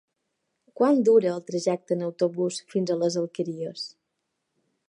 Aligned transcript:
Quant 0.79 1.01
dura 1.09 1.33
el 1.33 1.43
trajecte 1.51 1.97
en 1.97 2.01
autobús 2.07 2.59
fins 2.75 2.93
a 2.95 2.99
les 3.03 3.19
Alqueries? 3.25 3.89